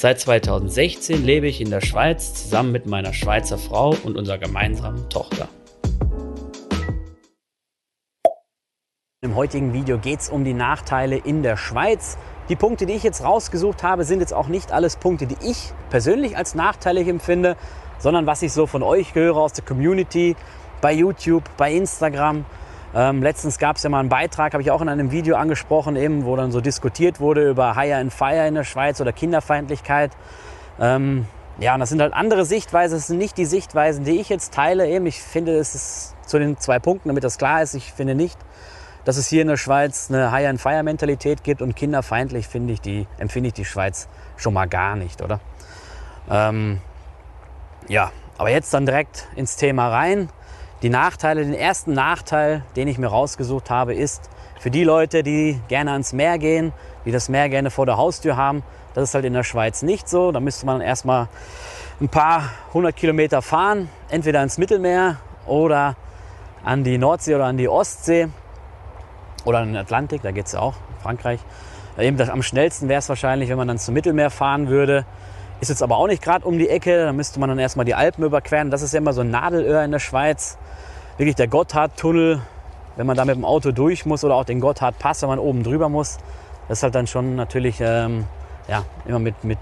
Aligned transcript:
Seit 0.00 0.20
2016 0.20 1.24
lebe 1.24 1.48
ich 1.48 1.60
in 1.60 1.70
der 1.70 1.80
Schweiz 1.80 2.32
zusammen 2.32 2.70
mit 2.70 2.86
meiner 2.86 3.12
Schweizer 3.12 3.58
Frau 3.58 3.96
und 4.04 4.16
unserer 4.16 4.38
gemeinsamen 4.38 5.08
Tochter. 5.08 5.48
Im 9.22 9.34
heutigen 9.34 9.72
Video 9.72 9.98
geht 9.98 10.20
es 10.20 10.28
um 10.28 10.44
die 10.44 10.54
Nachteile 10.54 11.16
in 11.16 11.42
der 11.42 11.56
Schweiz. 11.56 12.16
Die 12.48 12.54
Punkte, 12.54 12.86
die 12.86 12.92
ich 12.92 13.02
jetzt 13.02 13.24
rausgesucht 13.24 13.82
habe, 13.82 14.04
sind 14.04 14.20
jetzt 14.20 14.32
auch 14.32 14.46
nicht 14.46 14.70
alles 14.70 14.94
Punkte, 14.94 15.26
die 15.26 15.36
ich 15.44 15.72
persönlich 15.90 16.36
als 16.36 16.54
nachteilig 16.54 17.08
empfinde, 17.08 17.56
sondern 17.98 18.24
was 18.24 18.42
ich 18.42 18.52
so 18.52 18.68
von 18.68 18.84
euch 18.84 19.16
höre 19.16 19.36
aus 19.36 19.54
der 19.54 19.64
Community, 19.64 20.36
bei 20.80 20.92
YouTube, 20.92 21.42
bei 21.56 21.72
Instagram. 21.72 22.44
Ähm, 22.94 23.22
letztens 23.22 23.58
gab 23.58 23.76
es 23.76 23.82
ja 23.82 23.90
mal 23.90 24.00
einen 24.00 24.08
Beitrag, 24.08 24.54
habe 24.54 24.62
ich 24.62 24.70
auch 24.70 24.80
in 24.80 24.88
einem 24.88 25.10
Video 25.10 25.36
angesprochen, 25.36 25.96
eben, 25.96 26.24
wo 26.24 26.36
dann 26.36 26.52
so 26.52 26.60
diskutiert 26.60 27.20
wurde 27.20 27.48
über 27.48 27.74
Hire 27.74 27.96
and 27.96 28.12
Fire 28.12 28.46
in 28.46 28.54
der 28.54 28.64
Schweiz 28.64 29.00
oder 29.00 29.12
Kinderfeindlichkeit. 29.12 30.12
Ähm, 30.80 31.26
ja, 31.58 31.74
und 31.74 31.80
das 31.80 31.90
sind 31.90 32.00
halt 32.00 32.14
andere 32.14 32.44
Sichtweisen, 32.44 32.96
das 32.96 33.08
sind 33.08 33.18
nicht 33.18 33.36
die 33.36 33.44
Sichtweisen, 33.44 34.04
die 34.04 34.20
ich 34.20 34.28
jetzt 34.28 34.54
teile. 34.54 34.88
Eben, 34.88 35.06
ich 35.06 35.20
finde, 35.20 35.58
es 35.58 35.74
ist 35.74 36.14
zu 36.26 36.38
den 36.38 36.56
zwei 36.58 36.78
Punkten, 36.78 37.08
damit 37.08 37.24
das 37.24 37.36
klar 37.36 37.62
ist, 37.62 37.74
ich 37.74 37.92
finde 37.92 38.14
nicht, 38.14 38.38
dass 39.04 39.16
es 39.16 39.28
hier 39.28 39.42
in 39.42 39.48
der 39.48 39.56
Schweiz 39.56 40.10
eine 40.10 40.30
Hire 40.30 40.48
and 40.48 40.60
Fire 40.60 40.82
Mentalität 40.82 41.42
gibt 41.42 41.62
und 41.62 41.74
kinderfeindlich 41.74 42.46
finde 42.46 42.72
ich 42.72 42.80
die, 42.80 43.06
empfinde 43.18 43.48
ich 43.48 43.54
die 43.54 43.64
Schweiz 43.64 44.08
schon 44.36 44.54
mal 44.54 44.66
gar 44.66 44.96
nicht, 44.96 45.20
oder? 45.20 45.40
Ähm, 46.30 46.80
ja, 47.88 48.12
aber 48.38 48.50
jetzt 48.50 48.72
dann 48.72 48.86
direkt 48.86 49.28
ins 49.34 49.56
Thema 49.56 49.88
rein. 49.88 50.28
Die 50.82 50.90
Nachteile, 50.90 51.44
den 51.44 51.54
ersten 51.54 51.92
Nachteil, 51.92 52.62
den 52.76 52.86
ich 52.86 52.98
mir 52.98 53.08
rausgesucht 53.08 53.68
habe, 53.68 53.94
ist 53.94 54.30
für 54.60 54.70
die 54.70 54.84
Leute, 54.84 55.24
die 55.24 55.60
gerne 55.66 55.90
ans 55.90 56.12
Meer 56.12 56.38
gehen, 56.38 56.72
die 57.04 57.10
das 57.10 57.28
Meer 57.28 57.48
gerne 57.48 57.72
vor 57.72 57.84
der 57.84 57.96
Haustür 57.96 58.36
haben. 58.36 58.62
Das 58.94 59.08
ist 59.08 59.14
halt 59.14 59.24
in 59.24 59.32
der 59.32 59.42
Schweiz 59.42 59.82
nicht 59.82 60.08
so. 60.08 60.30
Da 60.30 60.38
müsste 60.38 60.66
man 60.66 60.80
erstmal 60.80 61.26
ein 62.00 62.08
paar 62.08 62.44
hundert 62.72 62.94
Kilometer 62.94 63.42
fahren, 63.42 63.88
entweder 64.08 64.40
ins 64.40 64.56
Mittelmeer 64.56 65.16
oder 65.46 65.96
an 66.62 66.84
die 66.84 66.96
Nordsee 66.96 67.34
oder 67.34 67.46
an 67.46 67.56
die 67.56 67.68
Ostsee 67.68 68.28
oder 69.44 69.58
an 69.58 69.68
den 69.68 69.76
Atlantik, 69.76 70.22
da 70.22 70.30
geht 70.30 70.46
es 70.46 70.52
ja 70.52 70.60
auch, 70.60 70.74
Frankreich. 71.02 71.40
Eben 71.98 72.20
am 72.30 72.42
schnellsten 72.42 72.88
wäre 72.88 73.00
es 73.00 73.08
wahrscheinlich, 73.08 73.48
wenn 73.48 73.56
man 73.56 73.66
dann 73.66 73.78
zum 73.78 73.94
Mittelmeer 73.94 74.30
fahren 74.30 74.68
würde. 74.68 75.04
Ist 75.60 75.70
jetzt 75.70 75.82
aber 75.82 75.96
auch 75.96 76.06
nicht 76.06 76.22
gerade 76.22 76.46
um 76.46 76.56
die 76.56 76.68
Ecke, 76.68 77.04
da 77.04 77.12
müsste 77.12 77.40
man 77.40 77.48
dann 77.48 77.58
erstmal 77.58 77.84
die 77.84 77.96
Alpen 77.96 78.22
überqueren. 78.22 78.70
Das 78.70 78.82
ist 78.82 78.92
ja 78.92 78.98
immer 78.98 79.12
so 79.12 79.22
ein 79.22 79.30
Nadelöhr 79.30 79.82
in 79.82 79.90
der 79.90 79.98
Schweiz 79.98 80.56
wirklich 81.18 81.34
der 81.34 81.48
Gotthardtunnel, 81.48 82.40
wenn 82.96 83.06
man 83.06 83.16
da 83.16 83.24
mit 83.24 83.36
dem 83.36 83.44
Auto 83.44 83.72
durch 83.72 84.06
muss 84.06 84.24
oder 84.24 84.36
auch 84.36 84.44
den 84.44 84.60
Gotthardpass, 84.60 85.22
wenn 85.22 85.28
man 85.28 85.38
oben 85.38 85.62
drüber 85.62 85.88
muss, 85.88 86.18
das 86.68 86.78
ist 86.78 86.82
halt 86.84 86.94
dann 86.94 87.06
schon 87.06 87.34
natürlich 87.34 87.80
ähm, 87.80 88.24
ja, 88.68 88.84
immer 89.06 89.18
mit, 89.18 89.44
mit 89.44 89.58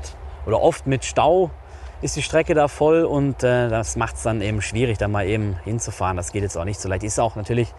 oder 0.47 0.63
oft 0.63 0.87
mit 0.87 1.05
Stau 1.05 1.51
ist 2.03 2.15
die 2.15 2.23
Strecke 2.23 2.55
da 2.55 2.69
voll 2.69 3.05
und 3.05 3.43
äh, 3.43 3.69
das 3.69 3.97
macht 3.97 4.17
es 4.17 4.23
dann 4.23 4.43
eben 4.43 4.61
schwierig, 4.61 4.99
da 4.99 5.09
mal 5.09 5.27
eben 5.27 5.57
hinzufahren. 5.65 6.17
Das 6.17 6.31
geht 6.31 6.43
jetzt 6.43 6.57
auch 6.57 6.65
nicht 6.65 6.79
so 6.79 6.89
leicht. 6.89 7.03
Ist 7.03 7.19
auch 7.19 7.37
natürlich 7.37 7.73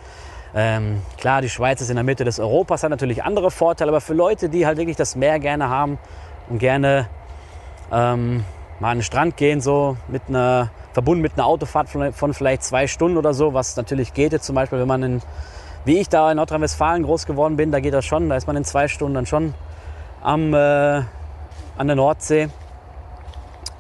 ähm, 0.56 1.02
klar, 1.18 1.42
die 1.42 1.50
Schweiz 1.50 1.82
ist 1.82 1.90
in 1.90 1.96
der 1.96 2.04
Mitte 2.04 2.26
des 2.26 2.40
Europas, 2.40 2.82
hat 2.82 2.90
natürlich 2.90 3.24
andere 3.24 3.52
Vorteile, 3.52 3.92
aber 3.92 4.02
für 4.02 4.16
Leute, 4.16 4.50
die 4.50 4.66
halt 4.66 4.78
wirklich 4.80 4.98
das 4.98 5.16
Meer 5.16 5.40
gerne 5.40 5.70
haben 5.70 6.00
und 6.50 6.58
gerne 6.58 7.08
ähm, 7.92 8.44
mal 8.80 8.92
an 8.92 8.98
den 8.98 9.04
Strand 9.04 9.38
gehen, 9.38 9.62
so 9.62 9.98
mit 10.08 10.24
einer 10.30 10.72
verbunden 10.98 11.22
mit 11.22 11.34
einer 11.34 11.46
Autofahrt 11.46 11.90
von, 11.90 12.12
von 12.12 12.34
vielleicht 12.34 12.64
zwei 12.64 12.88
Stunden 12.88 13.18
oder 13.18 13.36
so, 13.36 13.54
was 13.54 13.76
natürlich 13.76 14.16
geht 14.16 14.32
jetzt 14.32 14.48
zum 14.48 14.56
Beispiel, 14.56 14.80
wenn 14.80 14.88
man 14.88 15.04
in, 15.04 15.22
wie 15.86 16.00
ich 16.00 16.10
da 16.10 16.32
in 16.32 16.38
Nordrhein-Westfalen 16.38 17.04
groß 17.04 17.28
geworden 17.28 17.56
bin, 17.56 17.72
da 17.72 17.80
geht 17.80 17.94
das 17.94 18.04
schon, 18.04 18.30
da 18.30 18.36
ist 18.36 18.48
man 18.48 18.56
in 18.56 18.64
zwei 18.64 18.88
Stunden 18.88 19.14
dann 19.14 19.28
schon 19.28 19.54
am, 20.24 20.56
äh, 20.56 20.58
an 20.58 21.86
der 21.86 21.96
Nordsee. 21.96 22.50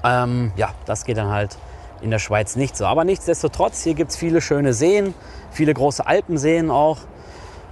Ähm, 0.03 0.51
ja, 0.57 0.69
das 0.85 1.06
geht 1.06 1.17
dann 1.17 1.31
halt 1.31 1.57
in 2.01 2.11
der 2.11 2.19
Schweiz 2.19 2.56
nicht 2.56 2.77
so. 2.77 2.85
Aber 2.85 3.03
nichtsdestotrotz, 3.03 3.83
hier 3.83 3.95
gibt 3.95 4.11
es 4.11 4.16
viele 4.16 4.39
schöne 4.39 4.73
Seen, 4.73 5.16
viele 5.50 5.73
große 5.73 6.06
Alpenseen 6.06 6.69
auch. 6.69 7.00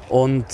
Und 0.10 0.48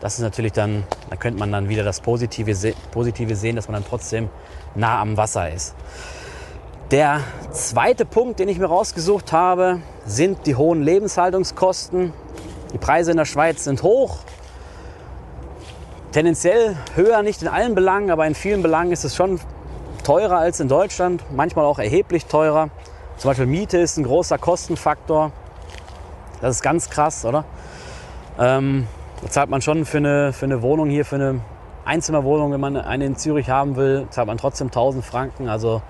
das 0.00 0.14
ist 0.14 0.22
natürlich 0.22 0.54
dann, 0.54 0.82
da 1.08 1.14
könnte 1.14 1.38
man 1.38 1.52
dann 1.52 1.68
wieder 1.68 1.84
das 1.84 2.00
Positive, 2.00 2.74
Positive 2.90 3.36
sehen, 3.36 3.54
dass 3.54 3.68
man 3.68 3.74
dann 3.74 3.88
trotzdem 3.88 4.28
nah 4.74 5.00
am 5.00 5.16
Wasser 5.16 5.48
ist. 5.52 5.76
Der 6.90 7.20
zweite 7.52 8.06
Punkt, 8.06 8.38
den 8.38 8.48
ich 8.48 8.58
mir 8.58 8.64
rausgesucht 8.64 9.30
habe, 9.30 9.82
sind 10.06 10.46
die 10.46 10.54
hohen 10.54 10.82
Lebenshaltungskosten. 10.82 12.14
Die 12.72 12.78
Preise 12.78 13.10
in 13.10 13.18
der 13.18 13.26
Schweiz 13.26 13.64
sind 13.64 13.82
hoch. 13.82 14.20
Tendenziell 16.12 16.76
höher, 16.94 17.22
nicht 17.22 17.42
in 17.42 17.48
allen 17.48 17.74
Belangen, 17.74 18.10
aber 18.10 18.26
in 18.26 18.34
vielen 18.34 18.62
Belangen 18.62 18.90
ist 18.90 19.04
es 19.04 19.14
schon 19.14 19.38
teurer 20.02 20.38
als 20.38 20.60
in 20.60 20.68
Deutschland, 20.68 21.22
manchmal 21.30 21.66
auch 21.66 21.78
erheblich 21.78 22.24
teurer. 22.24 22.70
Zum 23.18 23.30
Beispiel 23.30 23.44
Miete 23.44 23.76
ist 23.76 23.98
ein 23.98 24.04
großer 24.04 24.38
Kostenfaktor. 24.38 25.32
Das 26.40 26.56
ist 26.56 26.62
ganz 26.62 26.88
krass, 26.88 27.26
oder? 27.26 27.44
Ähm, 28.38 28.86
da 29.20 29.28
zahlt 29.28 29.50
man 29.50 29.60
schon 29.60 29.84
für 29.84 29.98
eine, 29.98 30.32
für 30.32 30.46
eine 30.46 30.62
Wohnung 30.62 30.88
hier, 30.88 31.04
für 31.04 31.16
eine 31.16 31.40
Einzimmerwohnung, 31.84 32.50
wenn 32.52 32.60
man 32.60 32.78
eine 32.78 33.04
in 33.04 33.16
Zürich 33.16 33.50
haben 33.50 33.76
will, 33.76 34.06
zahlt 34.08 34.26
man 34.26 34.38
trotzdem 34.38 34.68
1000 34.68 35.04
Franken. 35.04 35.50
Also 35.50 35.82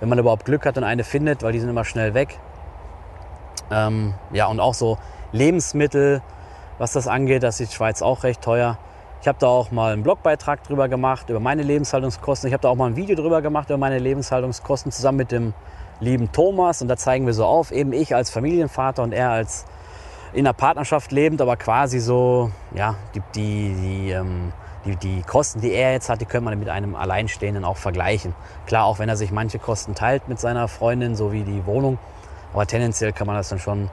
wenn 0.00 0.08
man 0.08 0.18
überhaupt 0.18 0.44
Glück 0.44 0.66
hat 0.66 0.76
und 0.76 0.84
eine 0.84 1.04
findet, 1.04 1.42
weil 1.42 1.52
die 1.52 1.60
sind 1.60 1.68
immer 1.68 1.84
schnell 1.84 2.14
weg. 2.14 2.38
Ähm, 3.70 4.14
ja, 4.32 4.46
und 4.46 4.60
auch 4.60 4.74
so 4.74 4.98
Lebensmittel, 5.32 6.22
was 6.78 6.92
das 6.92 7.08
angeht, 7.08 7.42
das 7.42 7.60
ist 7.60 7.72
die 7.72 7.76
Schweiz 7.76 8.02
auch 8.02 8.22
recht 8.22 8.42
teuer. 8.42 8.78
Ich 9.22 9.28
habe 9.28 9.38
da 9.40 9.48
auch 9.48 9.70
mal 9.70 9.92
einen 9.92 10.02
Blogbeitrag 10.02 10.62
drüber 10.62 10.88
gemacht, 10.88 11.30
über 11.30 11.40
meine 11.40 11.62
Lebenshaltungskosten. 11.62 12.48
Ich 12.48 12.52
habe 12.52 12.60
da 12.60 12.68
auch 12.68 12.76
mal 12.76 12.86
ein 12.86 12.96
Video 12.96 13.16
drüber 13.16 13.42
gemacht, 13.42 13.70
über 13.70 13.78
meine 13.78 13.98
Lebenshaltungskosten, 13.98 14.92
zusammen 14.92 15.18
mit 15.18 15.32
dem 15.32 15.54
lieben 16.00 16.30
Thomas. 16.30 16.82
Und 16.82 16.88
da 16.88 16.96
zeigen 16.96 17.26
wir 17.26 17.32
so 17.32 17.44
auf, 17.44 17.72
eben 17.72 17.92
ich 17.92 18.14
als 18.14 18.30
Familienvater 18.30 19.02
und 19.02 19.12
er 19.12 19.30
als 19.30 19.64
in 20.32 20.46
einer 20.46 20.52
Partnerschaft 20.52 21.12
lebend, 21.12 21.40
aber 21.40 21.56
quasi 21.56 21.98
so, 21.98 22.50
ja, 22.74 22.96
die, 23.14 23.22
die, 23.34 23.74
die 23.74 24.10
ähm, 24.10 24.52
die, 24.86 24.96
die 24.96 25.22
Kosten, 25.22 25.60
die 25.60 25.72
er 25.72 25.92
jetzt 25.92 26.08
hat, 26.08 26.20
die 26.20 26.24
könnte 26.24 26.44
man 26.44 26.58
mit 26.58 26.68
einem 26.68 26.94
Alleinstehenden 26.94 27.64
auch 27.64 27.76
vergleichen. 27.76 28.34
Klar, 28.66 28.84
auch 28.86 28.98
wenn 28.98 29.08
er 29.08 29.16
sich 29.16 29.30
manche 29.30 29.58
Kosten 29.58 29.94
teilt 29.94 30.28
mit 30.28 30.40
seiner 30.40 30.68
Freundin, 30.68 31.16
so 31.16 31.32
wie 31.32 31.42
die 31.42 31.66
Wohnung, 31.66 31.98
aber 32.52 32.66
tendenziell 32.66 33.12
kann 33.12 33.26
man 33.26 33.36
das 33.36 33.48
dann 33.48 33.58
schon 33.58 33.90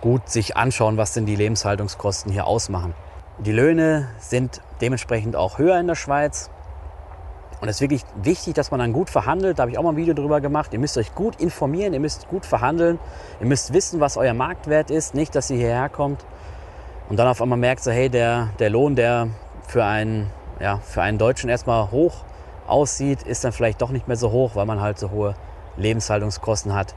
gut 0.00 0.28
sich 0.28 0.56
anschauen, 0.56 0.96
was 0.96 1.12
denn 1.12 1.26
die 1.26 1.34
Lebenshaltungskosten 1.34 2.30
hier 2.30 2.46
ausmachen. 2.46 2.94
Die 3.38 3.52
Löhne 3.52 4.08
sind 4.18 4.60
dementsprechend 4.80 5.34
auch 5.34 5.58
höher 5.58 5.78
in 5.80 5.86
der 5.86 5.94
Schweiz. 5.94 6.50
Und 7.60 7.68
es 7.68 7.76
ist 7.76 7.80
wirklich 7.80 8.04
wichtig, 8.22 8.54
dass 8.54 8.70
man 8.70 8.78
dann 8.78 8.92
gut 8.92 9.10
verhandelt. 9.10 9.58
Da 9.58 9.62
habe 9.62 9.72
ich 9.72 9.78
auch 9.78 9.82
mal 9.82 9.90
ein 9.90 9.96
Video 9.96 10.14
drüber 10.14 10.40
gemacht. 10.40 10.72
Ihr 10.72 10.78
müsst 10.78 10.96
euch 10.96 11.12
gut 11.16 11.40
informieren, 11.40 11.92
ihr 11.92 11.98
müsst 11.98 12.28
gut 12.28 12.46
verhandeln. 12.46 13.00
Ihr 13.40 13.46
müsst 13.46 13.72
wissen, 13.72 13.98
was 13.98 14.16
euer 14.16 14.34
Marktwert 14.34 14.92
ist. 14.92 15.14
Nicht, 15.14 15.34
dass 15.34 15.50
ihr 15.50 15.56
hierher 15.56 15.88
kommt 15.88 16.24
und 17.08 17.16
dann 17.16 17.26
auf 17.26 17.40
einmal 17.40 17.58
merkt, 17.58 17.82
so, 17.82 17.90
hey, 17.90 18.08
der, 18.08 18.50
der 18.58 18.70
Lohn, 18.70 18.94
der 18.94 19.28
für 19.68 19.84
einen, 19.84 20.30
ja, 20.60 20.78
für 20.78 21.02
einen 21.02 21.18
Deutschen 21.18 21.48
erstmal 21.48 21.90
hoch 21.90 22.24
aussieht, 22.66 23.22
ist 23.22 23.44
dann 23.44 23.52
vielleicht 23.52 23.80
doch 23.80 23.90
nicht 23.90 24.08
mehr 24.08 24.16
so 24.16 24.30
hoch, 24.30 24.56
weil 24.56 24.66
man 24.66 24.80
halt 24.80 24.98
so 24.98 25.10
hohe 25.10 25.34
Lebenshaltungskosten 25.76 26.74
hat. 26.74 26.94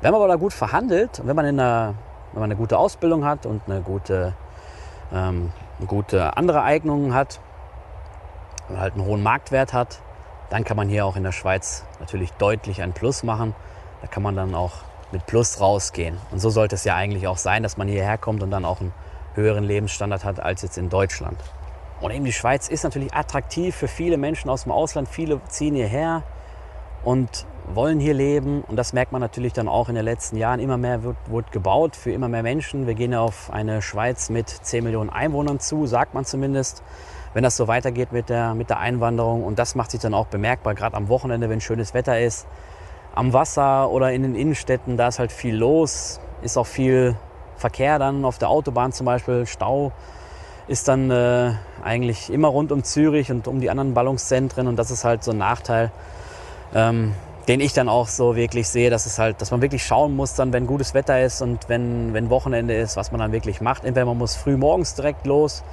Wenn 0.00 0.12
man 0.12 0.20
aber 0.20 0.28
da 0.28 0.36
gut 0.36 0.52
verhandelt 0.52 1.20
und 1.20 1.26
wenn 1.26 1.36
man, 1.36 1.44
in 1.44 1.60
einer, 1.60 1.94
wenn 2.32 2.40
man 2.40 2.50
eine 2.50 2.56
gute 2.56 2.78
Ausbildung 2.78 3.24
hat 3.24 3.46
und 3.46 3.62
eine 3.66 3.82
gute, 3.82 4.34
ähm, 5.12 5.52
gute 5.86 6.36
andere 6.36 6.62
Eignungen 6.62 7.14
hat 7.14 7.40
und 8.68 8.80
halt 8.80 8.94
einen 8.94 9.04
hohen 9.04 9.22
Marktwert 9.22 9.72
hat, 9.72 10.00
dann 10.50 10.64
kann 10.64 10.76
man 10.76 10.88
hier 10.88 11.06
auch 11.06 11.16
in 11.16 11.22
der 11.22 11.32
Schweiz 11.32 11.84
natürlich 12.00 12.32
deutlich 12.32 12.82
ein 12.82 12.92
Plus 12.92 13.22
machen. 13.22 13.54
Da 14.00 14.06
kann 14.06 14.22
man 14.22 14.36
dann 14.36 14.54
auch 14.54 14.72
mit 15.12 15.26
Plus 15.26 15.60
rausgehen. 15.60 16.18
Und 16.30 16.40
so 16.40 16.50
sollte 16.50 16.74
es 16.74 16.84
ja 16.84 16.94
eigentlich 16.94 17.26
auch 17.26 17.36
sein, 17.36 17.62
dass 17.62 17.76
man 17.76 17.88
hierher 17.88 18.18
kommt 18.18 18.42
und 18.42 18.50
dann 18.50 18.64
auch 18.64 18.80
einen 18.80 18.92
höheren 19.34 19.64
Lebensstandard 19.64 20.24
hat 20.24 20.40
als 20.40 20.62
jetzt 20.62 20.78
in 20.78 20.88
Deutschland. 20.88 21.38
Und 22.02 22.10
eben 22.10 22.24
die 22.24 22.32
Schweiz 22.32 22.68
ist 22.68 22.82
natürlich 22.82 23.14
attraktiv 23.14 23.76
für 23.76 23.86
viele 23.86 24.16
Menschen 24.16 24.50
aus 24.50 24.64
dem 24.64 24.72
Ausland. 24.72 25.08
Viele 25.08 25.40
ziehen 25.46 25.76
hierher 25.76 26.24
und 27.04 27.46
wollen 27.72 28.00
hier 28.00 28.12
leben. 28.12 28.62
Und 28.62 28.74
das 28.74 28.92
merkt 28.92 29.12
man 29.12 29.20
natürlich 29.20 29.52
dann 29.52 29.68
auch 29.68 29.88
in 29.88 29.94
den 29.94 30.04
letzten 30.04 30.36
Jahren. 30.36 30.58
Immer 30.58 30.76
mehr 30.76 31.04
wird, 31.04 31.16
wird 31.28 31.52
gebaut 31.52 31.94
für 31.94 32.10
immer 32.10 32.28
mehr 32.28 32.42
Menschen. 32.42 32.88
Wir 32.88 32.94
gehen 32.94 33.12
ja 33.12 33.20
auf 33.20 33.52
eine 33.52 33.82
Schweiz 33.82 34.30
mit 34.30 34.48
10 34.48 34.82
Millionen 34.82 35.10
Einwohnern 35.10 35.60
zu, 35.60 35.86
sagt 35.86 36.12
man 36.12 36.24
zumindest, 36.24 36.82
wenn 37.34 37.44
das 37.44 37.56
so 37.56 37.68
weitergeht 37.68 38.10
mit 38.10 38.28
der, 38.28 38.54
mit 38.54 38.68
der 38.68 38.80
Einwanderung. 38.80 39.44
Und 39.44 39.60
das 39.60 39.76
macht 39.76 39.92
sich 39.92 40.00
dann 40.00 40.12
auch 40.12 40.26
bemerkbar, 40.26 40.74
gerade 40.74 40.96
am 40.96 41.08
Wochenende, 41.08 41.48
wenn 41.48 41.60
schönes 41.60 41.94
Wetter 41.94 42.20
ist. 42.20 42.48
am 43.14 43.32
Wasser 43.32 43.90
oder 43.90 44.12
in 44.12 44.22
den 44.22 44.34
Innenstädten, 44.34 44.96
da 44.96 45.08
ist 45.08 45.18
halt 45.18 45.32
viel 45.32 45.54
los, 45.54 46.20
ist 46.42 46.56
auch 46.56 46.66
viel 46.66 47.16
Verkehr 47.56 47.98
dann 47.98 48.24
auf 48.24 48.38
der 48.38 48.48
Autobahn 48.48 48.90
zum 48.92 49.06
Beispiel, 49.06 49.46
Stau 49.46 49.92
ist 50.68 50.88
dann 50.88 51.10
äh, 51.10 51.52
eigentlich 51.82 52.30
immer 52.32 52.48
rund 52.48 52.72
um 52.72 52.84
Zürich 52.84 53.30
und 53.30 53.48
um 53.48 53.60
die 53.60 53.70
anderen 53.70 53.94
Ballungszentren 53.94 54.66
und 54.66 54.76
das 54.76 54.90
ist 54.90 55.04
halt 55.04 55.24
so 55.24 55.32
ein 55.32 55.38
Nachteil, 55.38 55.90
ähm, 56.74 57.14
den 57.48 57.60
ich 57.60 57.72
dann 57.72 57.88
auch 57.88 58.06
so 58.06 58.36
wirklich 58.36 58.68
sehe, 58.68 58.88
dass 58.88 59.06
es 59.06 59.18
halt, 59.18 59.40
dass 59.40 59.50
man 59.50 59.60
wirklich 59.62 59.84
schauen 59.84 60.14
muss, 60.14 60.34
dann 60.34 60.52
wenn 60.52 60.66
gutes 60.66 60.94
Wetter 60.94 61.20
ist 61.20 61.42
und 61.42 61.68
wenn, 61.68 62.14
wenn 62.14 62.30
Wochenende 62.30 62.74
ist, 62.74 62.96
was 62.96 63.10
man 63.10 63.20
dann 63.20 63.32
wirklich 63.32 63.60
macht. 63.60 63.84
Entweder 63.84 64.06
man 64.06 64.18
muss 64.18 64.36
früh 64.36 64.56
morgens 64.56 64.94
direkt 64.94 65.26
los 65.26 65.64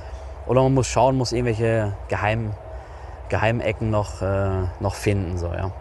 oder 0.47 0.63
man 0.63 0.73
muss 0.73 0.87
schauen, 0.87 1.15
muss 1.15 1.31
irgendwelche 1.31 1.93
Geheim, 2.07 2.51
Geheimecken 3.29 3.91
noch, 3.91 4.21
äh, 4.21 4.49
noch 4.79 4.95
finden. 4.95 5.37
So, 5.37 5.47
ja. 5.47 5.71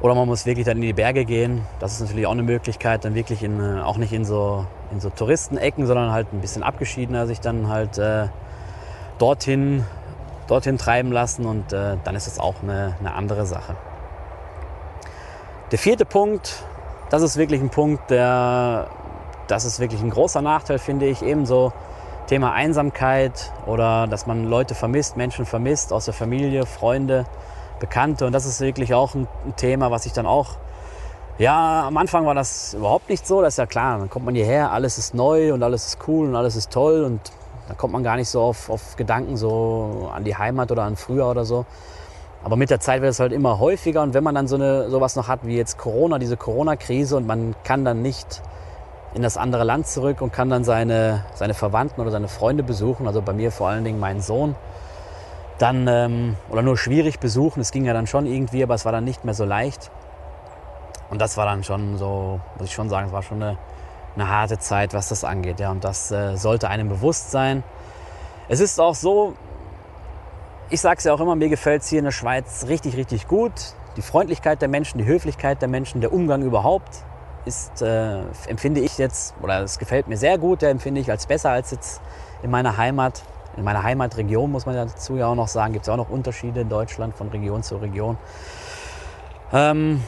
Oder 0.00 0.14
man 0.14 0.28
muss 0.28 0.44
wirklich 0.44 0.66
dann 0.66 0.76
in 0.76 0.82
die 0.82 0.92
Berge 0.92 1.24
gehen. 1.24 1.62
Das 1.80 1.92
ist 1.92 2.00
natürlich 2.00 2.26
auch 2.26 2.32
eine 2.32 2.42
Möglichkeit, 2.42 3.04
dann 3.04 3.14
wirklich 3.14 3.42
in, 3.42 3.60
äh, 3.60 3.80
auch 3.80 3.96
nicht 3.96 4.12
in 4.12 4.24
so, 4.24 4.66
in 4.92 5.00
so 5.00 5.08
Touristenecken, 5.10 5.86
sondern 5.86 6.12
halt 6.12 6.32
ein 6.32 6.40
bisschen 6.40 6.62
abgeschiedener 6.62 7.26
sich 7.26 7.40
dann 7.40 7.68
halt 7.68 7.96
äh, 7.98 8.28
dorthin, 9.18 9.84
dorthin 10.48 10.76
treiben 10.76 11.12
lassen 11.12 11.46
und 11.46 11.72
äh, 11.72 11.96
dann 12.04 12.14
ist 12.14 12.26
es 12.26 12.38
auch 12.38 12.62
eine, 12.62 12.96
eine 13.00 13.14
andere 13.14 13.46
Sache. 13.46 13.74
Der 15.72 15.78
vierte 15.78 16.04
Punkt, 16.04 16.62
das 17.10 17.22
ist 17.22 17.36
wirklich 17.36 17.60
ein 17.60 17.70
Punkt, 17.70 18.10
der, 18.10 18.88
das 19.48 19.64
ist 19.64 19.80
wirklich 19.80 20.02
ein 20.02 20.10
großer 20.10 20.42
Nachteil, 20.42 20.78
finde 20.78 21.06
ich, 21.06 21.22
ebenso 21.22 21.72
Thema 22.26 22.52
Einsamkeit 22.52 23.52
oder 23.66 24.06
dass 24.06 24.26
man 24.26 24.44
Leute 24.44 24.74
vermisst, 24.74 25.16
Menschen 25.16 25.46
vermisst 25.46 25.92
aus 25.92 26.04
der 26.04 26.14
Familie, 26.14 26.66
Freunde. 26.66 27.24
Bekannte. 27.80 28.26
Und 28.26 28.32
das 28.32 28.46
ist 28.46 28.60
wirklich 28.60 28.94
auch 28.94 29.14
ein, 29.14 29.28
Thema, 29.56 29.90
was 29.90 30.06
ich 30.06 30.12
dann 30.12 30.26
auch, 30.26 30.56
ja, 31.38 31.86
am 31.86 31.96
Anfang 31.96 32.26
war 32.26 32.34
das 32.34 32.74
überhaupt 32.74 33.08
nicht 33.08 33.26
so. 33.26 33.42
Das 33.42 33.54
ist 33.54 33.58
ja 33.58 33.66
klar, 33.66 33.98
dann 33.98 34.10
kommt 34.10 34.24
man 34.24 34.34
hierher, 34.34 34.72
alles 34.72 34.98
ist 34.98 35.14
neu 35.14 35.52
und 35.52 35.62
alles 35.62 35.86
ist 35.86 35.98
cool 36.08 36.28
und 36.28 36.36
alles 36.36 36.56
ist 36.56 36.70
toll 36.70 37.04
und 37.04 37.20
da 37.68 37.74
kommt 37.74 37.92
man 37.92 38.02
gar 38.02 38.16
nicht 38.16 38.28
so 38.28 38.42
auf, 38.42 38.70
auf 38.70 38.96
Gedanken 38.96 39.36
so 39.36 40.10
an 40.14 40.24
die 40.24 40.36
Heimat 40.36 40.70
oder 40.70 40.84
an 40.84 40.96
früher 40.96 41.28
oder 41.28 41.44
so. 41.44 41.66
Aber 42.44 42.56
mit 42.56 42.70
der 42.70 42.78
Zeit 42.78 43.02
wird 43.02 43.10
es 43.10 43.18
halt 43.18 43.32
immer 43.32 43.58
häufiger 43.58 44.02
und 44.02 44.14
wenn 44.14 44.22
man 44.22 44.34
dann 44.34 44.46
so 44.46 44.54
eine, 44.54 44.88
sowas 44.88 45.16
noch 45.16 45.26
hat 45.26 45.40
wie 45.42 45.56
jetzt 45.56 45.78
Corona, 45.78 46.18
diese 46.18 46.36
Corona-Krise 46.36 47.16
und 47.16 47.26
man 47.26 47.56
kann 47.64 47.84
dann 47.84 48.02
nicht 48.02 48.40
in 49.14 49.22
das 49.22 49.36
andere 49.36 49.64
Land 49.64 49.88
zurück 49.88 50.20
und 50.20 50.32
kann 50.32 50.50
dann 50.50 50.62
seine, 50.62 51.24
seine 51.34 51.54
Verwandten 51.54 52.00
oder 52.00 52.10
seine 52.10 52.28
Freunde 52.28 52.62
besuchen, 52.62 53.06
also 53.06 53.22
bei 53.22 53.32
mir 53.32 53.50
vor 53.50 53.68
allen 53.68 53.82
Dingen 53.82 53.98
meinen 53.98 54.20
Sohn, 54.20 54.54
dann, 55.58 55.86
ähm, 55.88 56.36
oder 56.50 56.62
nur 56.62 56.76
schwierig 56.76 57.18
besuchen. 57.18 57.60
Es 57.60 57.70
ging 57.70 57.84
ja 57.84 57.92
dann 57.92 58.06
schon 58.06 58.26
irgendwie, 58.26 58.62
aber 58.62 58.74
es 58.74 58.84
war 58.84 58.92
dann 58.92 59.04
nicht 59.04 59.24
mehr 59.24 59.34
so 59.34 59.44
leicht. 59.44 59.90
Und 61.10 61.20
das 61.20 61.36
war 61.36 61.46
dann 61.46 61.64
schon 61.64 61.98
so, 61.98 62.40
muss 62.58 62.68
ich 62.68 62.74
schon 62.74 62.88
sagen, 62.88 63.06
es 63.06 63.12
war 63.12 63.22
schon 63.22 63.42
eine, 63.42 63.58
eine 64.14 64.28
harte 64.28 64.58
Zeit, 64.58 64.92
was 64.92 65.08
das 65.08 65.24
angeht. 65.24 65.60
Ja, 65.60 65.70
und 65.70 65.84
das 65.84 66.10
äh, 66.10 66.36
sollte 66.36 66.68
einem 66.68 66.88
bewusst 66.88 67.30
sein. 67.30 67.62
Es 68.48 68.60
ist 68.60 68.80
auch 68.80 68.94
so, 68.94 69.34
ich 70.68 70.80
sage 70.80 70.98
es 70.98 71.04
ja 71.04 71.14
auch 71.14 71.20
immer, 71.20 71.36
mir 71.36 71.48
gefällt 71.48 71.82
es 71.82 71.88
hier 71.88 72.00
in 72.00 72.04
der 72.04 72.12
Schweiz 72.12 72.66
richtig, 72.68 72.96
richtig 72.96 73.28
gut. 73.28 73.52
Die 73.96 74.02
Freundlichkeit 74.02 74.60
der 74.60 74.68
Menschen, 74.68 74.98
die 74.98 75.06
Höflichkeit 75.06 75.62
der 75.62 75.68
Menschen, 75.68 76.00
der 76.00 76.12
Umgang 76.12 76.42
überhaupt 76.42 77.04
ist, 77.44 77.80
äh, 77.82 78.20
empfinde 78.48 78.80
ich 78.80 78.98
jetzt, 78.98 79.34
oder 79.40 79.62
es 79.62 79.78
gefällt 79.78 80.08
mir 80.08 80.16
sehr 80.16 80.38
gut, 80.38 80.62
der 80.62 80.70
empfinde 80.70 81.00
ich 81.00 81.10
als 81.10 81.26
besser 81.26 81.50
als 81.50 81.70
jetzt 81.70 82.00
in 82.42 82.50
meiner 82.50 82.76
Heimat. 82.76 83.22
In 83.56 83.64
meiner 83.64 83.82
Heimatregion, 83.82 84.50
muss 84.50 84.66
man 84.66 84.74
dazu 84.74 85.16
ja 85.16 85.26
auch 85.26 85.34
noch 85.34 85.48
sagen, 85.48 85.72
gibt 85.72 85.84
es 85.84 85.88
auch 85.88 85.96
noch 85.96 86.10
Unterschiede 86.10 86.60
in 86.60 86.68
Deutschland 86.68 87.14
von 87.14 87.28
Region 87.28 87.62
zu 87.62 87.76
Region. 87.76 88.18
Ähm, 89.52 90.02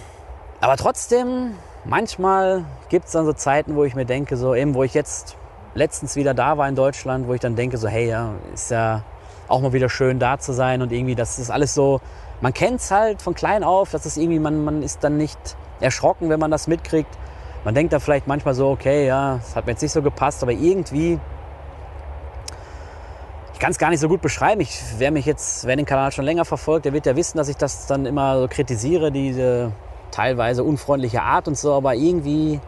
aber 0.60 0.76
trotzdem, 0.76 1.54
manchmal 1.84 2.64
gibt 2.88 3.06
es 3.06 3.12
dann 3.12 3.24
so 3.24 3.32
Zeiten, 3.32 3.76
wo 3.76 3.84
ich 3.84 3.94
mir 3.94 4.04
denke, 4.04 4.36
so 4.36 4.54
eben, 4.54 4.74
wo 4.74 4.82
ich 4.82 4.92
jetzt 4.92 5.36
letztens 5.74 6.16
wieder 6.16 6.34
da 6.34 6.58
war 6.58 6.68
in 6.68 6.74
Deutschland, 6.74 7.28
wo 7.28 7.34
ich 7.34 7.40
dann 7.40 7.56
denke, 7.56 7.78
so, 7.78 7.88
hey, 7.88 8.08
ja, 8.08 8.32
ist 8.52 8.70
ja 8.70 9.02
auch 9.46 9.60
mal 9.60 9.72
wieder 9.72 9.88
schön 9.88 10.18
da 10.18 10.38
zu 10.38 10.52
sein 10.52 10.82
und 10.82 10.92
irgendwie, 10.92 11.14
das 11.14 11.38
ist 11.38 11.50
alles 11.50 11.74
so, 11.74 12.00
man 12.40 12.52
kennt 12.52 12.80
es 12.80 12.90
halt 12.90 13.22
von 13.22 13.34
klein 13.34 13.64
auf, 13.64 13.90
dass 13.90 14.04
es 14.04 14.16
irgendwie, 14.16 14.38
man, 14.38 14.64
man 14.64 14.82
ist 14.82 15.02
dann 15.02 15.16
nicht 15.16 15.38
erschrocken, 15.80 16.28
wenn 16.28 16.40
man 16.40 16.50
das 16.50 16.66
mitkriegt. 16.66 17.16
Man 17.64 17.74
denkt 17.74 17.92
da 17.92 17.98
vielleicht 17.98 18.26
manchmal 18.26 18.54
so, 18.54 18.70
okay, 18.70 19.06
ja, 19.06 19.36
das 19.36 19.56
hat 19.56 19.66
mir 19.66 19.72
jetzt 19.72 19.82
nicht 19.82 19.92
so 19.92 20.02
gepasst, 20.02 20.42
aber 20.42 20.52
irgendwie 20.52 21.18
ich 23.58 23.60
kann 23.60 23.72
es 23.72 23.78
gar 23.78 23.90
nicht 23.90 23.98
so 23.98 24.06
gut 24.06 24.20
beschreiben. 24.20 24.60
Ich, 24.60 24.80
wer 24.98 25.10
mich 25.10 25.26
jetzt, 25.26 25.66
wer 25.66 25.74
den 25.74 25.84
Kanal 25.84 26.12
schon 26.12 26.24
länger 26.24 26.44
verfolgt, 26.44 26.84
der 26.84 26.92
wird 26.92 27.06
ja 27.06 27.16
wissen, 27.16 27.38
dass 27.38 27.48
ich 27.48 27.56
das 27.56 27.88
dann 27.88 28.06
immer 28.06 28.38
so 28.38 28.46
kritisiere, 28.46 29.10
diese 29.10 29.72
teilweise 30.12 30.62
unfreundliche 30.62 31.22
Art 31.22 31.48
und 31.48 31.58
so, 31.58 31.74
aber 31.74 31.96
irgendwie, 31.96 32.60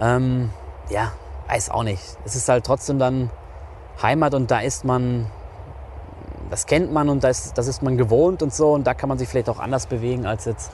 ähm, 0.00 0.50
ja, 0.88 1.10
weiß 1.48 1.70
auch 1.70 1.82
nicht. 1.82 2.00
Es 2.24 2.36
ist 2.36 2.48
halt 2.48 2.64
trotzdem 2.64 3.00
dann 3.00 3.30
Heimat 4.00 4.34
und 4.34 4.52
da 4.52 4.60
ist 4.60 4.84
man, 4.84 5.26
das 6.48 6.66
kennt 6.66 6.92
man 6.92 7.08
und 7.08 7.24
das, 7.24 7.52
das 7.52 7.66
ist 7.66 7.82
man 7.82 7.96
gewohnt 7.96 8.40
und 8.40 8.54
so 8.54 8.74
und 8.74 8.86
da 8.86 8.94
kann 8.94 9.08
man 9.08 9.18
sich 9.18 9.28
vielleicht 9.28 9.48
auch 9.48 9.58
anders 9.58 9.88
bewegen 9.88 10.26
als 10.26 10.44
jetzt, 10.44 10.70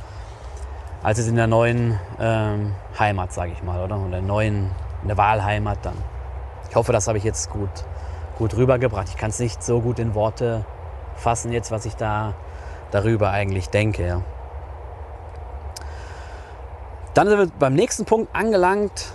als 1.03 1.17
jetzt 1.17 1.29
in 1.29 1.37
der 1.37 1.47
neuen 1.47 1.99
ähm, 2.21 2.75
Heimat, 2.99 3.33
sage 3.33 3.53
ich 3.53 3.63
mal, 3.63 3.83
oder? 3.83 3.97
Und 3.97 4.11
der 4.11 4.21
neuen, 4.21 4.71
in 5.01 5.09
der 5.09 5.17
Wahlheimat 5.17 5.79
dann. 5.81 5.97
Ich 6.69 6.77
hoffe, 6.77 6.93
das 6.93 7.09
habe 7.09 7.17
ich 7.17 7.25
jetzt 7.25 7.49
gut 7.49 7.71
gut 8.39 8.57
rübergebracht. 8.57 9.09
Ich 9.09 9.17
kann 9.17 9.31
es 9.31 9.39
nicht 9.39 9.63
so 9.63 9.81
gut 9.81 9.99
in 9.99 10.15
Worte 10.15 10.65
fassen 11.17 11.53
jetzt, 11.53 11.71
was 11.71 11.87
ich 11.87 11.95
da 11.95 12.35
darüber 12.91 13.31
eigentlich 13.31 13.71
denke. 13.71 14.23
Dann 17.15 17.29
sind 17.29 17.39
wir 17.39 17.47
beim 17.59 17.75
nächsten 17.75 18.05
Punkt 18.05 18.35
angelangt. 18.35 19.13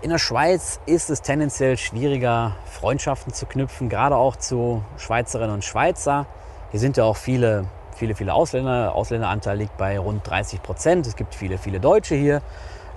In 0.00 0.10
der 0.10 0.18
Schweiz 0.18 0.80
ist 0.86 1.10
es 1.10 1.22
tendenziell 1.22 1.76
schwieriger, 1.76 2.56
Freundschaften 2.66 3.32
zu 3.32 3.46
knüpfen, 3.46 3.88
gerade 3.88 4.16
auch 4.16 4.36
zu 4.36 4.82
Schweizerinnen 4.96 5.54
und 5.54 5.64
Schweizer. 5.64 6.26
Hier 6.70 6.78
sind 6.78 6.96
ja 6.98 7.04
auch 7.04 7.16
viele, 7.16 7.64
viele, 7.96 8.14
viele 8.14 8.34
Ausländer. 8.34 8.82
Der 8.82 8.94
Ausländeranteil 8.94 9.56
liegt 9.56 9.76
bei 9.78 9.98
rund 9.98 10.28
30 10.28 10.62
Prozent. 10.62 11.06
Es 11.06 11.16
gibt 11.16 11.34
viele, 11.34 11.58
viele 11.58 11.80
Deutsche 11.80 12.14
hier, 12.14 12.42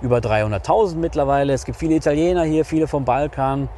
über 0.02 0.18
300.000 0.18 0.96
mittlerweile. 0.96 1.54
Es 1.54 1.64
gibt 1.64 1.78
viele 1.78 1.94
Italiener 1.94 2.44
hier, 2.44 2.64
viele 2.64 2.86
vom 2.86 3.04
Balkan 3.04 3.68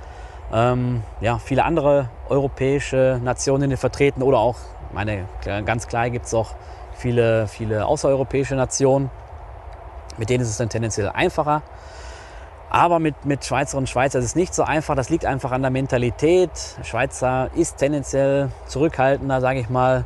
ähm, 0.53 1.03
ja, 1.21 1.39
viele 1.39 1.65
andere 1.65 2.09
europäische 2.29 3.21
Nationen 3.23 3.77
vertreten 3.77 4.23
oder 4.23 4.39
auch, 4.39 4.57
meine, 4.93 5.27
ganz 5.65 5.89
klar 5.89 6.11
gibt 6.11 6.27
es 6.27 6.35
auch 6.35 6.55
viele, 6.95 7.49
viele 7.49 7.87
außereuropäische 7.87 8.55
Nationen. 8.55 9.11
Mit 10.17 10.31
denen 10.31 10.43
ist 10.43 10.51
es 10.51 10.57
dann 10.57 10.69
tendenziell 10.69 11.09
einfacher. 11.09 11.63
Aber 12.71 12.99
mit, 12.99 13.25
mit 13.25 13.45
Schweizerinnen 13.45 13.85
und 13.85 13.89
Schweizer 13.89 14.19
ist 14.19 14.25
es 14.25 14.35
nicht 14.37 14.55
so 14.55 14.63
einfach. 14.63 14.95
Das 14.95 15.11
liegt 15.11 15.27
einfach 15.27 15.53
an 15.53 15.63
der 15.63 15.71
Mentalität. 15.71 16.51
Schweizer 16.83 17.51
ist 17.55 17.79
tendenziell 17.79 18.51
zurückhaltender, 18.67 19.41
sage 19.41 19.61
ich 19.61 19.69
mal. 19.69 20.05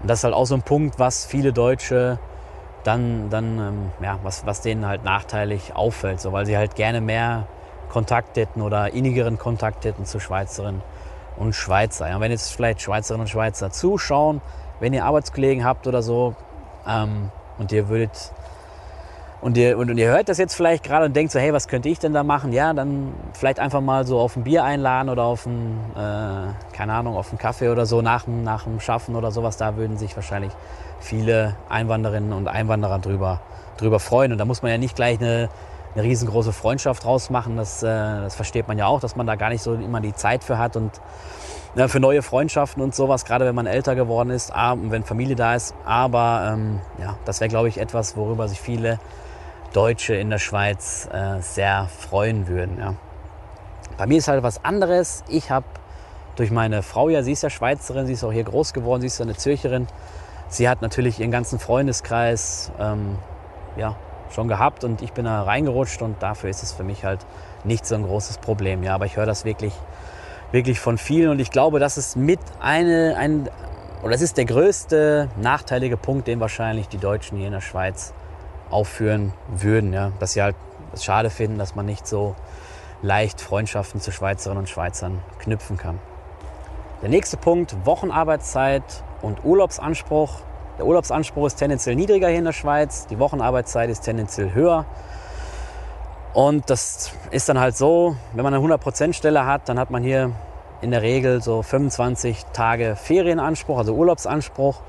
Und 0.00 0.08
das 0.08 0.20
ist 0.20 0.24
halt 0.24 0.34
auch 0.34 0.46
so 0.46 0.54
ein 0.54 0.62
Punkt, 0.62 0.98
was 0.98 1.26
viele 1.26 1.52
Deutsche 1.52 2.18
dann, 2.84 3.28
dann 3.30 3.58
ähm, 3.58 3.92
ja, 4.02 4.18
was, 4.22 4.46
was 4.46 4.60
denen 4.60 4.86
halt 4.86 5.04
nachteilig 5.04 5.74
auffällt, 5.74 6.20
so, 6.20 6.32
weil 6.32 6.46
sie 6.46 6.56
halt 6.56 6.74
gerne 6.76 7.00
mehr 7.00 7.46
Kontakt 7.90 8.36
hätten 8.36 8.62
oder 8.62 8.92
innigeren 8.92 9.38
Kontakt 9.38 9.84
hätten 9.84 10.06
zu 10.06 10.20
Schweizerinnen 10.20 10.82
und 11.36 11.54
Schweizer. 11.54 12.08
Ja, 12.08 12.20
wenn 12.20 12.30
jetzt 12.30 12.52
vielleicht 12.52 12.80
Schweizerinnen 12.80 13.22
und 13.22 13.28
Schweizer 13.28 13.70
zuschauen, 13.70 14.40
wenn 14.78 14.92
ihr 14.92 15.04
Arbeitskollegen 15.04 15.64
habt 15.64 15.86
oder 15.86 16.02
so 16.02 16.34
ähm, 16.86 17.30
und 17.58 17.72
ihr 17.72 17.88
würdet 17.88 18.32
und 19.40 19.56
ihr, 19.56 19.78
und, 19.78 19.90
und, 19.90 19.96
ihr 19.96 20.08
hört 20.08 20.28
das 20.28 20.36
jetzt 20.36 20.54
vielleicht 20.54 20.84
gerade 20.84 21.06
und 21.06 21.16
denkt 21.16 21.32
so, 21.32 21.38
hey, 21.38 21.52
was 21.52 21.66
könnte 21.66 21.88
ich 21.88 21.98
denn 21.98 22.12
da 22.12 22.22
machen? 22.22 22.52
Ja, 22.52 22.74
dann 22.74 23.14
vielleicht 23.32 23.58
einfach 23.58 23.80
mal 23.80 24.06
so 24.06 24.18
auf 24.18 24.36
ein 24.36 24.44
Bier 24.44 24.64
einladen 24.64 25.08
oder 25.08 25.24
auf 25.24 25.46
ein, 25.46 25.78
äh, 25.96 26.76
keine 26.76 26.92
Ahnung, 26.92 27.16
auf 27.16 27.30
einen 27.30 27.38
Kaffee 27.38 27.70
oder 27.70 27.86
so 27.86 28.02
nach, 28.02 28.26
nach 28.26 28.64
dem 28.64 28.80
Schaffen 28.80 29.16
oder 29.16 29.30
sowas. 29.30 29.56
Da 29.56 29.76
würden 29.76 29.96
sich 29.96 30.14
wahrscheinlich 30.14 30.52
viele 31.00 31.56
Einwanderinnen 31.70 32.34
und 32.34 32.48
Einwanderer 32.48 32.98
drüber, 32.98 33.40
drüber 33.78 33.98
freuen. 33.98 34.32
Und 34.32 34.38
da 34.38 34.44
muss 34.44 34.60
man 34.60 34.72
ja 34.72 34.78
nicht 34.78 34.94
gleich 34.94 35.18
eine, 35.18 35.48
eine 35.94 36.04
riesengroße 36.04 36.52
Freundschaft 36.52 37.04
draus 37.04 37.30
machen. 37.30 37.56
Das, 37.56 37.82
äh, 37.82 37.86
das 37.86 38.34
versteht 38.34 38.68
man 38.68 38.78
ja 38.78 38.86
auch, 38.86 39.00
dass 39.00 39.16
man 39.16 39.26
da 39.26 39.34
gar 39.34 39.50
nicht 39.50 39.62
so 39.62 39.74
immer 39.74 40.00
die 40.00 40.14
Zeit 40.14 40.44
für 40.44 40.58
hat 40.58 40.76
und 40.76 41.00
ja, 41.74 41.86
für 41.88 42.00
neue 42.00 42.22
Freundschaften 42.22 42.82
und 42.82 42.94
sowas, 42.94 43.24
gerade 43.24 43.46
wenn 43.46 43.54
man 43.54 43.66
älter 43.66 43.94
geworden 43.94 44.30
ist, 44.30 44.50
und 44.50 44.90
wenn 44.90 45.04
Familie 45.04 45.36
da 45.36 45.54
ist. 45.54 45.74
Aber 45.84 46.50
ähm, 46.52 46.80
ja, 46.98 47.16
das 47.24 47.40
wäre, 47.40 47.48
glaube 47.48 47.68
ich, 47.68 47.78
etwas, 47.78 48.16
worüber 48.16 48.48
sich 48.48 48.60
viele 48.60 48.98
Deutsche 49.72 50.14
in 50.14 50.30
der 50.30 50.38
Schweiz 50.38 51.08
äh, 51.12 51.40
sehr 51.40 51.86
freuen 51.86 52.48
würden. 52.48 52.78
Ja. 52.78 52.94
Bei 53.96 54.06
mir 54.06 54.18
ist 54.18 54.26
halt 54.26 54.42
was 54.42 54.64
anderes. 54.64 55.22
Ich 55.28 55.50
habe 55.50 55.66
durch 56.36 56.50
meine 56.50 56.82
Frau 56.82 57.08
ja, 57.08 57.22
sie 57.22 57.32
ist 57.32 57.42
ja 57.42 57.50
Schweizerin, 57.50 58.06
sie 58.06 58.14
ist 58.14 58.24
auch 58.24 58.32
hier 58.32 58.44
groß 58.44 58.72
geworden, 58.72 59.02
sie 59.02 59.06
ist 59.06 59.18
ja 59.18 59.24
eine 59.24 59.36
Zürcherin. 59.36 59.86
Sie 60.48 60.68
hat 60.68 60.82
natürlich 60.82 61.20
ihren 61.20 61.30
ganzen 61.30 61.60
Freundeskreis 61.60 62.72
ähm, 62.80 63.16
ja, 63.76 63.94
schon 64.32 64.48
gehabt 64.48 64.84
und 64.84 65.02
ich 65.02 65.12
bin 65.12 65.24
da 65.24 65.42
reingerutscht 65.42 66.02
und 66.02 66.22
dafür 66.22 66.50
ist 66.50 66.62
es 66.62 66.72
für 66.72 66.84
mich 66.84 67.04
halt 67.04 67.20
nicht 67.64 67.86
so 67.86 67.94
ein 67.94 68.02
großes 68.02 68.38
Problem. 68.38 68.82
Ja, 68.82 68.94
aber 68.94 69.06
ich 69.06 69.16
höre 69.16 69.26
das 69.26 69.44
wirklich, 69.44 69.72
wirklich 70.52 70.80
von 70.80 70.98
vielen 70.98 71.30
und 71.30 71.40
ich 71.40 71.50
glaube, 71.50 71.78
das 71.78 71.98
ist 71.98 72.16
mit 72.16 72.40
eine, 72.60 73.16
ein, 73.16 73.48
oder 74.02 74.14
es 74.14 74.22
ist 74.22 74.36
der 74.36 74.44
größte 74.44 75.28
nachteilige 75.40 75.96
Punkt, 75.96 76.28
den 76.28 76.40
wahrscheinlich 76.40 76.88
die 76.88 76.98
Deutschen 76.98 77.38
hier 77.38 77.46
in 77.46 77.52
der 77.52 77.60
Schweiz 77.60 78.12
aufführen 78.70 79.32
würden. 79.48 79.92
Ja? 79.92 80.12
Dass 80.18 80.32
sie 80.32 80.42
halt 80.42 80.56
es 80.92 81.04
schade 81.04 81.30
finden, 81.30 81.58
dass 81.58 81.74
man 81.74 81.86
nicht 81.86 82.06
so 82.06 82.34
leicht 83.02 83.40
Freundschaften 83.40 84.00
zu 84.00 84.12
Schweizerinnen 84.12 84.60
und 84.60 84.68
Schweizern 84.68 85.20
knüpfen 85.38 85.76
kann. 85.76 85.98
Der 87.02 87.08
nächste 87.08 87.36
Punkt, 87.36 87.74
Wochenarbeitszeit 87.86 88.82
und 89.22 89.44
Urlaubsanspruch. 89.44 90.40
Der 90.80 90.86
Urlaubsanspruch 90.86 91.48
ist 91.48 91.56
tendenziell 91.56 91.94
niedriger 91.94 92.28
hier 92.28 92.38
in 92.38 92.46
der 92.46 92.54
Schweiz, 92.54 93.06
die 93.06 93.18
Wochenarbeitszeit 93.18 93.90
ist 93.90 94.00
tendenziell 94.00 94.54
höher. 94.54 94.86
Und 96.32 96.70
das 96.70 97.12
ist 97.30 97.50
dann 97.50 97.60
halt 97.60 97.76
so, 97.76 98.16
wenn 98.32 98.44
man 98.44 98.54
eine 98.54 98.64
100% 98.64 99.12
Stelle 99.12 99.44
hat, 99.44 99.68
dann 99.68 99.78
hat 99.78 99.90
man 99.90 100.02
hier 100.02 100.32
in 100.80 100.90
der 100.90 101.02
Regel 101.02 101.42
so 101.42 101.60
25 101.60 102.46
Tage 102.54 102.96
Ferienanspruch, 102.96 103.76
also 103.76 103.92
Urlaubsanspruch. 103.92 104.80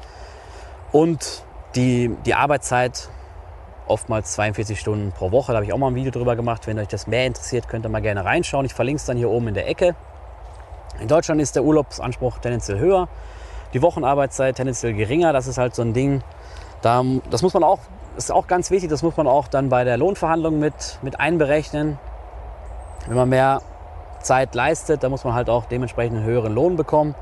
Und 0.94 1.44
die, 1.76 2.16
die 2.26 2.36
Arbeitszeit 2.36 3.10
oftmals 3.86 4.32
42 4.32 4.80
Stunden 4.80 5.12
pro 5.12 5.34
Woche. 5.34 5.52
Da 5.52 5.58
habe 5.58 5.66
ich 5.66 5.74
auch 5.74 5.78
mal 5.78 5.88
ein 5.88 5.96
Video 5.96 6.12
drüber 6.12 6.38
gemacht. 6.38 6.68
Wenn 6.68 6.80
euch 6.80 6.88
das 6.88 7.06
mehr 7.06 7.26
interessiert, 7.26 7.68
könnt 7.68 7.86
ihr 7.86 7.90
mal 7.90 8.02
gerne 8.02 8.24
reinschauen. 8.24 8.66
Ich 8.66 8.74
verlinke 8.74 9.02
es 9.02 9.06
dann 9.08 9.18
hier 9.18 9.30
oben 9.30 9.50
in 9.50 9.56
der 9.56 9.68
Ecke. 9.68 9.94
In 11.02 11.10
Deutschland 11.10 11.42
ist 11.42 11.58
der 11.58 11.66
Urlaubsanspruch 11.66 12.38
tendenziell 12.38 12.80
höher, 12.80 13.10
die 13.74 13.82
Wochenarbeitszeit 13.82 14.56
tendenziell 14.56 14.94
geringer. 14.94 15.34
Das 15.34 15.48
ist 15.48 15.58
halt 15.58 15.76
so 15.76 15.82
ein 15.82 15.94
Ding, 15.94 16.22
da, 16.82 17.04
das 17.30 17.42
muss 17.42 17.54
man 17.54 17.64
auch, 17.64 17.80
ist 18.18 18.32
auch 18.32 18.48
ganz 18.48 18.72
wichtig, 18.72 18.90
das 18.90 19.04
muss 19.04 19.16
man 19.18 19.28
auch 19.28 19.48
dann 19.48 19.70
bei 19.70 19.84
der 19.84 19.98
Lohnverhandlung 19.98 20.60
mit, 20.60 21.00
mit 21.02 21.20
einberechnen. 21.20 21.98
Wenn 23.08 23.18
man 23.18 23.30
mehr 23.30 23.62
Zeit 24.22 24.54
leistet, 24.56 25.04
dann 25.04 25.12
muss 25.12 25.24
man 25.24 25.34
halt 25.34 25.50
auch 25.50 25.66
dementsprechend 25.66 26.18
einen 26.18 26.26
höheren 26.26 26.54
Lohn 26.54 26.76
bekommen. 26.76 27.16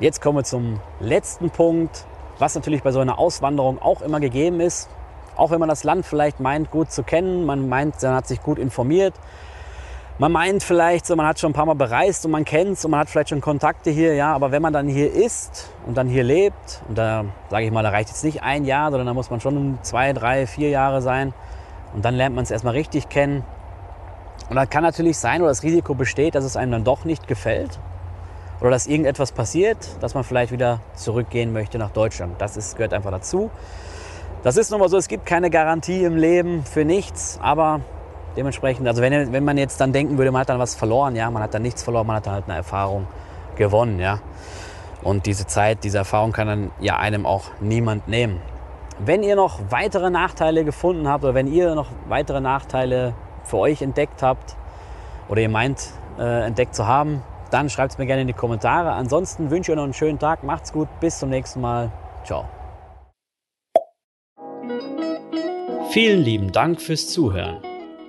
Jetzt 0.00 0.20
kommen 0.20 0.38
wir 0.38 0.44
zum 0.44 0.80
letzten 1.00 1.50
Punkt, 1.50 2.04
was 2.38 2.54
natürlich 2.54 2.82
bei 2.82 2.90
so 2.90 3.00
einer 3.00 3.18
Auswanderung 3.18 3.80
auch 3.80 4.02
immer 4.02 4.20
gegeben 4.20 4.60
ist. 4.60 4.88
Auch 5.36 5.50
wenn 5.50 5.60
man 5.60 5.68
das 5.68 5.84
Land 5.84 6.06
vielleicht 6.06 6.40
meint, 6.40 6.70
gut 6.70 6.90
zu 6.90 7.02
kennen, 7.02 7.44
man 7.44 7.68
meint, 7.68 8.02
man 8.02 8.14
hat 8.14 8.26
sich 8.26 8.42
gut 8.42 8.58
informiert. 8.58 9.14
Man 10.16 10.30
meint 10.30 10.62
vielleicht, 10.62 11.06
so, 11.06 11.16
man 11.16 11.26
hat 11.26 11.40
schon 11.40 11.50
ein 11.50 11.54
paar 11.54 11.66
Mal 11.66 11.74
bereist 11.74 12.24
und 12.24 12.30
man 12.30 12.44
kennt 12.44 12.74
es 12.74 12.84
und 12.84 12.92
man 12.92 13.00
hat 13.00 13.10
vielleicht 13.10 13.30
schon 13.30 13.40
Kontakte 13.40 13.90
hier, 13.90 14.14
ja, 14.14 14.32
aber 14.32 14.52
wenn 14.52 14.62
man 14.62 14.72
dann 14.72 14.86
hier 14.86 15.12
ist 15.12 15.70
und 15.86 15.96
dann 15.96 16.06
hier 16.06 16.22
lebt, 16.22 16.82
und 16.88 16.96
da 16.96 17.24
sage 17.50 17.64
ich 17.64 17.72
mal, 17.72 17.82
da 17.82 17.88
reicht 17.88 18.10
jetzt 18.10 18.22
nicht 18.22 18.40
ein 18.40 18.64
Jahr, 18.64 18.92
sondern 18.92 19.08
da 19.08 19.14
muss 19.14 19.30
man 19.30 19.40
schon 19.40 19.76
zwei, 19.82 20.12
drei, 20.12 20.46
vier 20.46 20.68
Jahre 20.68 21.02
sein 21.02 21.34
und 21.94 22.04
dann 22.04 22.14
lernt 22.14 22.36
man 22.36 22.44
es 22.44 22.52
erstmal 22.52 22.74
richtig 22.74 23.08
kennen. 23.08 23.42
Und 24.48 24.54
dann 24.54 24.70
kann 24.70 24.84
natürlich 24.84 25.18
sein, 25.18 25.40
oder 25.40 25.50
das 25.50 25.64
Risiko 25.64 25.94
besteht, 25.94 26.36
dass 26.36 26.44
es 26.44 26.56
einem 26.56 26.70
dann 26.70 26.84
doch 26.84 27.04
nicht 27.04 27.26
gefällt 27.26 27.80
oder 28.60 28.70
dass 28.70 28.86
irgendetwas 28.86 29.32
passiert, 29.32 29.78
dass 30.00 30.14
man 30.14 30.22
vielleicht 30.22 30.52
wieder 30.52 30.78
zurückgehen 30.94 31.52
möchte 31.52 31.76
nach 31.76 31.90
Deutschland. 31.90 32.40
Das 32.40 32.56
ist, 32.56 32.76
gehört 32.76 32.94
einfach 32.94 33.10
dazu. 33.10 33.50
Das 34.44 34.58
ist 34.58 34.70
nun 34.70 34.78
mal 34.78 34.88
so, 34.88 34.96
es 34.96 35.08
gibt 35.08 35.26
keine 35.26 35.50
Garantie 35.50 36.04
im 36.04 36.14
Leben 36.14 36.64
für 36.64 36.84
nichts, 36.84 37.40
aber 37.42 37.80
dementsprechend, 38.36 38.86
also 38.88 39.02
wenn, 39.02 39.32
wenn 39.32 39.44
man 39.44 39.58
jetzt 39.58 39.80
dann 39.80 39.92
denken 39.92 40.18
würde, 40.18 40.30
man 40.30 40.40
hat 40.40 40.48
dann 40.48 40.58
was 40.58 40.74
verloren, 40.74 41.16
ja, 41.16 41.30
man 41.30 41.42
hat 41.42 41.54
dann 41.54 41.62
nichts 41.62 41.82
verloren, 41.82 42.06
man 42.06 42.16
hat 42.16 42.26
dann 42.26 42.34
halt 42.34 42.44
eine 42.46 42.56
Erfahrung 42.56 43.06
gewonnen, 43.56 43.98
ja. 44.00 44.20
Und 45.02 45.26
diese 45.26 45.46
Zeit, 45.46 45.84
diese 45.84 45.98
Erfahrung 45.98 46.32
kann 46.32 46.46
dann 46.46 46.70
ja 46.80 46.96
einem 46.96 47.26
auch 47.26 47.50
niemand 47.60 48.08
nehmen. 48.08 48.40
Wenn 48.98 49.22
ihr 49.22 49.36
noch 49.36 49.60
weitere 49.70 50.08
Nachteile 50.08 50.64
gefunden 50.64 51.08
habt 51.08 51.24
oder 51.24 51.34
wenn 51.34 51.46
ihr 51.46 51.74
noch 51.74 51.88
weitere 52.08 52.40
Nachteile 52.40 53.14
für 53.44 53.58
euch 53.58 53.82
entdeckt 53.82 54.22
habt 54.22 54.56
oder 55.28 55.40
ihr 55.40 55.48
meint 55.48 55.90
äh, 56.18 56.46
entdeckt 56.46 56.74
zu 56.74 56.86
haben, 56.86 57.22
dann 57.50 57.68
schreibt 57.68 57.92
es 57.92 57.98
mir 57.98 58.06
gerne 58.06 58.22
in 58.22 58.28
die 58.28 58.34
Kommentare. 58.34 58.92
Ansonsten 58.92 59.50
wünsche 59.50 59.70
ich 59.70 59.72
euch 59.72 59.76
noch 59.76 59.84
einen 59.84 59.94
schönen 59.94 60.18
Tag, 60.18 60.42
macht's 60.42 60.72
gut, 60.72 60.88
bis 61.00 61.18
zum 61.18 61.28
nächsten 61.28 61.60
Mal. 61.60 61.90
Ciao. 62.24 62.46
Vielen 65.90 66.22
lieben 66.22 66.50
Dank 66.50 66.80
fürs 66.80 67.08
Zuhören. 67.08 67.63